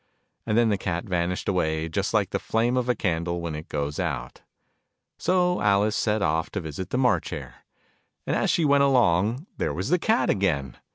[0.47, 3.69] And then the Cat vanished away, just like the flame of a candle when it
[3.69, 4.41] goes out!
[5.19, 7.63] So Alice set off, to visit the March Hare.
[8.25, 10.77] And as she went along, there was the Cat again